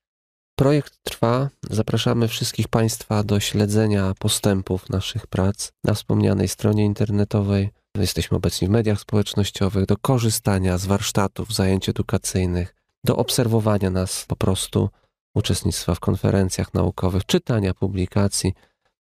Projekt 0.55 0.93
trwa. 1.03 1.49
Zapraszamy 1.69 2.27
wszystkich 2.27 2.67
Państwa 2.67 3.23
do 3.23 3.39
śledzenia 3.39 4.13
postępów 4.19 4.89
naszych 4.89 5.27
prac 5.27 5.71
na 5.83 5.93
wspomnianej 5.93 6.47
stronie 6.47 6.85
internetowej. 6.85 7.69
Jesteśmy 7.97 8.37
obecni 8.37 8.67
w 8.67 8.71
mediach 8.71 8.99
społecznościowych, 8.99 9.85
do 9.85 9.97
korzystania 9.97 10.77
z 10.77 10.85
warsztatów, 10.85 11.53
zajęć 11.53 11.89
edukacyjnych, 11.89 12.75
do 13.03 13.15
obserwowania 13.15 13.89
nas 13.89 14.25
po 14.27 14.35
prostu 14.35 14.89
uczestnictwa 15.35 15.95
w 15.95 15.99
konferencjach 15.99 16.73
naukowych, 16.73 17.25
czytania 17.25 17.73
publikacji, 17.73 18.53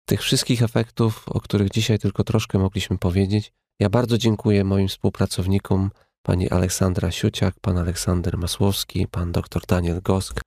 tych 0.05 0.21
wszystkich 0.21 0.63
efektów, 0.63 1.23
o 1.27 1.39
których 1.39 1.69
dzisiaj 1.69 1.99
tylko 1.99 2.23
troszkę 2.23 2.59
mogliśmy 2.59 2.97
powiedzieć. 2.97 3.53
Ja 3.79 3.89
bardzo 3.89 4.17
dziękuję 4.17 4.63
moim 4.63 4.87
współpracownikom, 4.87 5.91
pani 6.21 6.49
Aleksandra 6.49 7.11
Siuciak, 7.11 7.55
pan 7.61 7.77
Aleksander 7.77 8.37
Masłowski, 8.37 9.07
pan 9.07 9.31
dr 9.31 9.61
Daniel 9.67 10.01
Gosk 10.01 10.41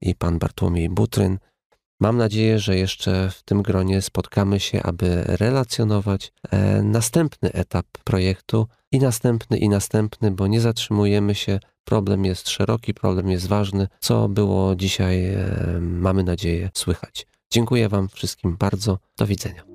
i 0.00 0.14
pan 0.14 0.38
Bartłomiej 0.38 0.88
Butryn. 0.88 1.38
Mam 2.02 2.16
nadzieję, 2.16 2.58
że 2.58 2.76
jeszcze 2.76 3.30
w 3.30 3.42
tym 3.42 3.62
gronie 3.62 4.02
spotkamy 4.02 4.60
się, 4.60 4.82
aby 4.82 5.22
relacjonować 5.26 6.32
e, 6.50 6.82
następny 6.82 7.52
etap 7.52 7.86
projektu 8.04 8.66
i 8.92 8.98
następny, 8.98 9.58
i 9.58 9.68
następny, 9.68 10.30
bo 10.30 10.46
nie 10.46 10.60
zatrzymujemy 10.60 11.34
się 11.34 11.60
Problem 11.84 12.24
jest 12.24 12.48
szeroki, 12.48 12.94
problem 12.94 13.30
jest 13.30 13.46
ważny, 13.48 13.88
co 14.00 14.28
było 14.28 14.76
dzisiaj, 14.76 15.26
e, 15.26 15.78
mamy 15.80 16.24
nadzieję, 16.24 16.70
słychać. 16.74 17.26
Dziękuję 17.50 17.88
Wam 17.88 18.08
wszystkim 18.08 18.56
bardzo. 18.56 18.98
Do 19.18 19.26
widzenia. 19.26 19.71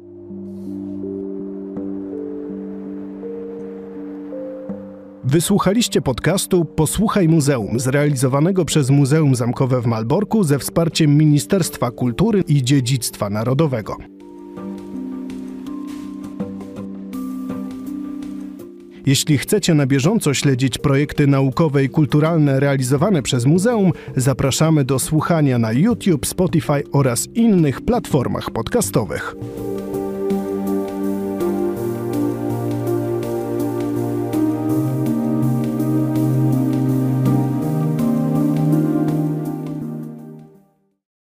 Wysłuchaliście 5.30 6.02
podcastu 6.02 6.66
Posłuchaj 6.66 7.28
Muzeum, 7.28 7.80
zrealizowanego 7.80 8.66
przez 8.66 8.90
Muzeum 8.90 9.36
Zamkowe 9.36 9.82
w 9.82 9.86
Malborku 9.86 10.44
ze 10.44 10.60
wsparciem 10.60 11.18
Ministerstwa 11.18 11.92
Kultury 11.92 12.44
i 12.48 12.64
Dziedzictwa 12.64 13.30
Narodowego. 13.30 13.98
Jeśli 19.06 19.38
chcecie 19.38 19.74
na 19.74 19.86
bieżąco 19.86 20.34
śledzić 20.34 20.78
projekty 20.78 21.28
naukowe 21.28 21.84
i 21.84 21.90
kulturalne 21.90 22.60
realizowane 22.60 23.22
przez 23.22 23.46
muzeum, 23.46 23.92
zapraszamy 24.16 24.86
do 24.86 25.00
słuchania 25.00 25.60
na 25.60 25.72
YouTube, 25.72 26.26
Spotify 26.26 26.84
oraz 26.92 27.28
innych 27.36 27.82
platformach 27.82 28.52
podcastowych. 28.52 29.36